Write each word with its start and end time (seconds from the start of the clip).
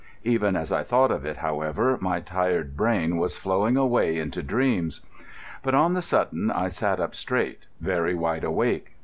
Even 0.23 0.55
as 0.55 0.71
I 0.71 0.81
thought 0.81 1.11
of 1.11 1.25
it, 1.27 1.37
however, 1.37 1.95
my 2.01 2.21
tired 2.21 2.75
brain 2.75 3.17
was 3.17 3.35
flowing 3.35 3.77
away 3.77 4.17
into 4.17 4.41
dreams. 4.41 5.01
But 5.61 5.75
on 5.75 5.93
the 5.93 6.01
sudden 6.01 6.49
I 6.49 6.69
sat 6.69 6.99
up 6.99 7.13
straight, 7.13 7.67
very 7.79 8.15
wide 8.15 8.43
awake. 8.43 8.93